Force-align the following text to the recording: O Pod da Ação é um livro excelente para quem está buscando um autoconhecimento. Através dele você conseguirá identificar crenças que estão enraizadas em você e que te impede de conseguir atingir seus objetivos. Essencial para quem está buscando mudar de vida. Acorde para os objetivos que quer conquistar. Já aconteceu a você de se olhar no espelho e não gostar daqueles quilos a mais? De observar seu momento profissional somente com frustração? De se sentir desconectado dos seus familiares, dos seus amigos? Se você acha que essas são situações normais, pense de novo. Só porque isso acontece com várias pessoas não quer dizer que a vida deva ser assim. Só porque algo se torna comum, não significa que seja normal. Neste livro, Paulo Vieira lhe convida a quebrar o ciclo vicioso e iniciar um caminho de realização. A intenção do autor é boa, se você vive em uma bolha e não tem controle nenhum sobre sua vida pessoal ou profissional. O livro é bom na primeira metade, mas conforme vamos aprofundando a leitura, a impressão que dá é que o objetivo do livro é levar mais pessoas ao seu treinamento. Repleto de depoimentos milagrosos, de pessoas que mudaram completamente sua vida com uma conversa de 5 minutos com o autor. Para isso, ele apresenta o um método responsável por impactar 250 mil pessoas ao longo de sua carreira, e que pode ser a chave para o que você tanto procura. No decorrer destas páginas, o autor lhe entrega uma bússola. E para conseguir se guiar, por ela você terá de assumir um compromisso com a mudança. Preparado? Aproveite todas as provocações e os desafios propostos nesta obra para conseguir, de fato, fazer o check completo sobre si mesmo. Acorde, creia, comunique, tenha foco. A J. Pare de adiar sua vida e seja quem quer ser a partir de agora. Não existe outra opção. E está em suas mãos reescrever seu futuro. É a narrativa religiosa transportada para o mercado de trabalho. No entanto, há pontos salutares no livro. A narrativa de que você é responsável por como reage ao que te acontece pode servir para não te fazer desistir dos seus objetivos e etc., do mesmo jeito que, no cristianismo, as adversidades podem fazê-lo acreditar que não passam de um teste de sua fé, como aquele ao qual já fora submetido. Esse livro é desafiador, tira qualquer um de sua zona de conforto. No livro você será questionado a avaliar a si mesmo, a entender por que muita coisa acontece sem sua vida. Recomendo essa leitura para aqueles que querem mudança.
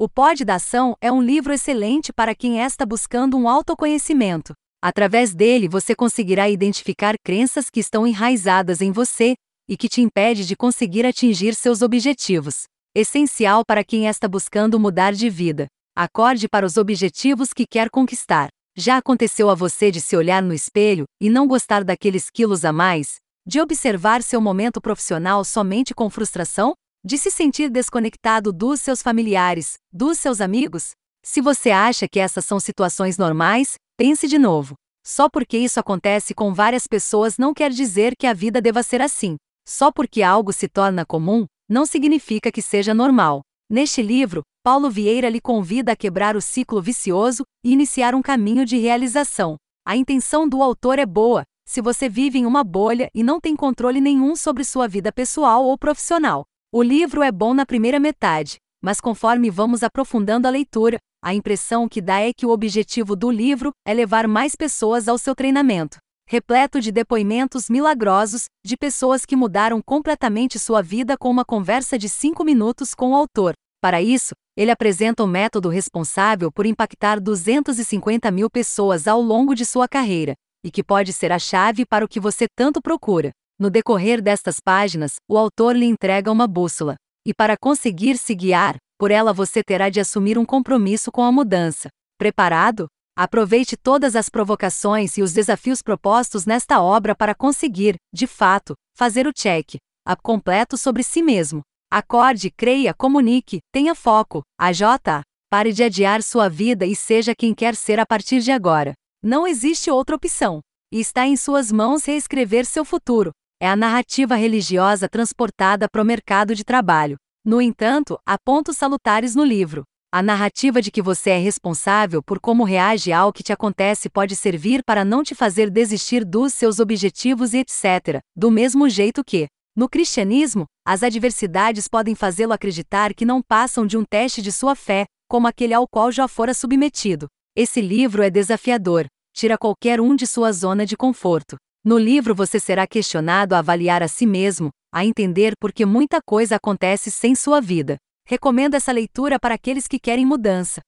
O 0.00 0.08
Pod 0.08 0.44
da 0.44 0.54
Ação 0.54 0.96
é 1.00 1.10
um 1.10 1.20
livro 1.20 1.52
excelente 1.52 2.12
para 2.12 2.32
quem 2.32 2.60
está 2.60 2.86
buscando 2.86 3.36
um 3.36 3.48
autoconhecimento. 3.48 4.54
Através 4.80 5.34
dele 5.34 5.68
você 5.68 5.92
conseguirá 5.92 6.48
identificar 6.48 7.16
crenças 7.18 7.68
que 7.68 7.80
estão 7.80 8.06
enraizadas 8.06 8.80
em 8.80 8.92
você 8.92 9.34
e 9.68 9.76
que 9.76 9.88
te 9.88 10.00
impede 10.00 10.46
de 10.46 10.54
conseguir 10.54 11.04
atingir 11.04 11.52
seus 11.52 11.82
objetivos. 11.82 12.62
Essencial 12.94 13.64
para 13.66 13.82
quem 13.82 14.06
está 14.06 14.28
buscando 14.28 14.78
mudar 14.78 15.12
de 15.12 15.28
vida. 15.28 15.66
Acorde 15.96 16.48
para 16.48 16.64
os 16.64 16.76
objetivos 16.76 17.52
que 17.52 17.66
quer 17.66 17.90
conquistar. 17.90 18.50
Já 18.76 18.98
aconteceu 18.98 19.50
a 19.50 19.54
você 19.56 19.90
de 19.90 20.00
se 20.00 20.16
olhar 20.16 20.44
no 20.44 20.54
espelho 20.54 21.06
e 21.20 21.28
não 21.28 21.44
gostar 21.44 21.82
daqueles 21.82 22.30
quilos 22.30 22.64
a 22.64 22.72
mais? 22.72 23.16
De 23.44 23.60
observar 23.60 24.22
seu 24.22 24.40
momento 24.40 24.80
profissional 24.80 25.44
somente 25.44 25.92
com 25.92 26.08
frustração? 26.08 26.72
De 27.04 27.16
se 27.16 27.30
sentir 27.30 27.70
desconectado 27.70 28.52
dos 28.52 28.80
seus 28.80 29.00
familiares, 29.00 29.78
dos 29.90 30.18
seus 30.18 30.40
amigos? 30.40 30.90
Se 31.24 31.40
você 31.40 31.70
acha 31.70 32.08
que 32.08 32.18
essas 32.18 32.44
são 32.44 32.58
situações 32.58 33.16
normais, 33.16 33.76
pense 33.96 34.26
de 34.26 34.38
novo. 34.38 34.74
Só 35.06 35.26
porque 35.26 35.56
isso 35.56 35.78
acontece 35.80 36.34
com 36.34 36.52
várias 36.52 36.86
pessoas 36.86 37.38
não 37.38 37.54
quer 37.54 37.70
dizer 37.70 38.14
que 38.18 38.26
a 38.26 38.34
vida 38.34 38.60
deva 38.60 38.82
ser 38.82 39.00
assim. 39.00 39.36
Só 39.66 39.92
porque 39.92 40.22
algo 40.22 40.52
se 40.52 40.68
torna 40.68 41.06
comum, 41.06 41.46
não 41.66 41.86
significa 41.86 42.50
que 42.50 42.60
seja 42.60 42.92
normal. 42.92 43.40
Neste 43.70 44.02
livro, 44.02 44.42
Paulo 44.62 44.90
Vieira 44.90 45.30
lhe 45.30 45.40
convida 45.40 45.92
a 45.92 45.96
quebrar 45.96 46.36
o 46.36 46.42
ciclo 46.42 46.82
vicioso 46.82 47.42
e 47.64 47.72
iniciar 47.72 48.14
um 48.14 48.20
caminho 48.20 48.66
de 48.66 48.76
realização. 48.76 49.56
A 49.86 49.96
intenção 49.96 50.48
do 50.48 50.62
autor 50.62 50.98
é 50.98 51.06
boa, 51.06 51.44
se 51.66 51.80
você 51.80 52.08
vive 52.08 52.38
em 52.38 52.44
uma 52.44 52.64
bolha 52.64 53.08
e 53.14 53.22
não 53.22 53.40
tem 53.40 53.54
controle 53.54 54.00
nenhum 54.00 54.34
sobre 54.34 54.64
sua 54.64 54.88
vida 54.88 55.12
pessoal 55.12 55.64
ou 55.64 55.78
profissional. 55.78 56.44
O 56.70 56.82
livro 56.82 57.22
é 57.22 57.32
bom 57.32 57.54
na 57.54 57.64
primeira 57.64 57.98
metade, 57.98 58.58
mas 58.82 59.00
conforme 59.00 59.48
vamos 59.48 59.82
aprofundando 59.82 60.46
a 60.46 60.50
leitura, 60.50 60.98
a 61.24 61.32
impressão 61.32 61.88
que 61.88 61.98
dá 61.98 62.20
é 62.20 62.30
que 62.30 62.44
o 62.44 62.50
objetivo 62.50 63.16
do 63.16 63.30
livro 63.30 63.72
é 63.86 63.94
levar 63.94 64.28
mais 64.28 64.54
pessoas 64.54 65.08
ao 65.08 65.16
seu 65.16 65.34
treinamento. 65.34 65.96
Repleto 66.28 66.78
de 66.78 66.92
depoimentos 66.92 67.70
milagrosos, 67.70 68.48
de 68.62 68.76
pessoas 68.76 69.24
que 69.24 69.34
mudaram 69.34 69.80
completamente 69.80 70.58
sua 70.58 70.82
vida 70.82 71.16
com 71.16 71.30
uma 71.30 71.42
conversa 71.42 71.96
de 71.96 72.06
5 72.06 72.44
minutos 72.44 72.94
com 72.94 73.12
o 73.12 73.16
autor. 73.16 73.54
Para 73.80 74.02
isso, 74.02 74.34
ele 74.54 74.70
apresenta 74.70 75.22
o 75.22 75.26
um 75.26 75.30
método 75.30 75.70
responsável 75.70 76.52
por 76.52 76.66
impactar 76.66 77.18
250 77.18 78.30
mil 78.30 78.50
pessoas 78.50 79.08
ao 79.08 79.22
longo 79.22 79.54
de 79.54 79.64
sua 79.64 79.88
carreira, 79.88 80.34
e 80.62 80.70
que 80.70 80.84
pode 80.84 81.14
ser 81.14 81.32
a 81.32 81.38
chave 81.38 81.86
para 81.86 82.04
o 82.04 82.08
que 82.08 82.20
você 82.20 82.44
tanto 82.54 82.82
procura. 82.82 83.30
No 83.58 83.70
decorrer 83.70 84.22
destas 84.22 84.60
páginas, 84.60 85.16
o 85.28 85.36
autor 85.36 85.74
lhe 85.74 85.86
entrega 85.86 86.30
uma 86.30 86.46
bússola. 86.46 86.94
E 87.26 87.34
para 87.34 87.56
conseguir 87.56 88.16
se 88.16 88.34
guiar, 88.34 88.76
por 88.98 89.10
ela 89.10 89.32
você 89.32 89.62
terá 89.62 89.88
de 89.88 90.00
assumir 90.00 90.38
um 90.38 90.44
compromisso 90.44 91.10
com 91.10 91.22
a 91.22 91.32
mudança. 91.32 91.88
Preparado? 92.16 92.86
Aproveite 93.16 93.76
todas 93.76 94.14
as 94.14 94.28
provocações 94.28 95.18
e 95.18 95.22
os 95.22 95.32
desafios 95.32 95.82
propostos 95.82 96.46
nesta 96.46 96.80
obra 96.80 97.16
para 97.16 97.34
conseguir, 97.34 97.96
de 98.14 98.28
fato, 98.28 98.74
fazer 98.96 99.26
o 99.26 99.32
check 99.32 99.76
completo 100.16 100.78
sobre 100.78 101.02
si 101.02 101.22
mesmo. 101.22 101.60
Acorde, 101.90 102.50
creia, 102.50 102.94
comunique, 102.94 103.58
tenha 103.72 103.94
foco. 103.94 104.42
A 104.58 104.72
J. 104.72 105.22
Pare 105.50 105.72
de 105.72 105.82
adiar 105.82 106.22
sua 106.22 106.48
vida 106.48 106.84
e 106.86 106.94
seja 106.94 107.34
quem 107.34 107.54
quer 107.54 107.74
ser 107.74 107.98
a 107.98 108.06
partir 108.06 108.40
de 108.40 108.52
agora. 108.52 108.92
Não 109.22 109.46
existe 109.46 109.90
outra 109.90 110.16
opção. 110.16 110.60
E 110.92 111.00
está 111.00 111.26
em 111.26 111.36
suas 111.36 111.70
mãos 111.72 112.04
reescrever 112.04 112.64
seu 112.64 112.84
futuro. 112.84 113.32
É 113.60 113.68
a 113.68 113.74
narrativa 113.74 114.36
religiosa 114.36 115.08
transportada 115.08 115.88
para 115.90 116.00
o 116.00 116.04
mercado 116.04 116.54
de 116.54 116.62
trabalho. 116.62 117.16
No 117.44 117.60
entanto, 117.60 118.16
há 118.24 118.38
pontos 118.38 118.76
salutares 118.76 119.34
no 119.34 119.42
livro. 119.42 119.82
A 120.12 120.22
narrativa 120.22 120.80
de 120.80 120.92
que 120.92 121.02
você 121.02 121.30
é 121.30 121.38
responsável 121.38 122.22
por 122.22 122.38
como 122.38 122.62
reage 122.62 123.12
ao 123.12 123.32
que 123.32 123.42
te 123.42 123.52
acontece 123.52 124.08
pode 124.08 124.36
servir 124.36 124.84
para 124.86 125.04
não 125.04 125.24
te 125.24 125.34
fazer 125.34 125.70
desistir 125.70 126.24
dos 126.24 126.54
seus 126.54 126.78
objetivos 126.78 127.52
e 127.52 127.58
etc., 127.58 128.20
do 128.34 128.48
mesmo 128.48 128.88
jeito 128.88 129.24
que, 129.24 129.48
no 129.74 129.88
cristianismo, 129.88 130.64
as 130.86 131.02
adversidades 131.02 131.88
podem 131.88 132.14
fazê-lo 132.14 132.52
acreditar 132.52 133.12
que 133.12 133.24
não 133.24 133.42
passam 133.42 133.84
de 133.84 133.98
um 133.98 134.04
teste 134.04 134.40
de 134.40 134.52
sua 134.52 134.76
fé, 134.76 135.04
como 135.28 135.48
aquele 135.48 135.74
ao 135.74 135.86
qual 135.88 136.12
já 136.12 136.28
fora 136.28 136.54
submetido. 136.54 137.26
Esse 137.56 137.80
livro 137.80 138.22
é 138.22 138.30
desafiador, 138.30 139.06
tira 139.34 139.58
qualquer 139.58 140.00
um 140.00 140.14
de 140.14 140.28
sua 140.28 140.52
zona 140.52 140.86
de 140.86 140.96
conforto. 140.96 141.56
No 141.88 141.96
livro 141.96 142.34
você 142.34 142.60
será 142.60 142.86
questionado 142.86 143.54
a 143.54 143.60
avaliar 143.60 144.02
a 144.02 144.08
si 144.08 144.26
mesmo, 144.26 144.68
a 144.92 145.06
entender 145.06 145.54
por 145.58 145.72
que 145.72 145.86
muita 145.86 146.20
coisa 146.20 146.56
acontece 146.56 147.10
sem 147.10 147.34
sua 147.34 147.62
vida. 147.62 147.96
Recomendo 148.26 148.74
essa 148.74 148.92
leitura 148.92 149.38
para 149.40 149.54
aqueles 149.54 149.88
que 149.88 149.98
querem 149.98 150.26
mudança. 150.26 150.82